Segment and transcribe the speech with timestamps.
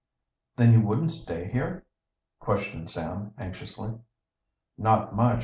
[0.55, 1.85] "Then you wouldn't stay here?"
[2.39, 3.99] questioned Sam anxiously.
[4.75, 5.39] "Not much!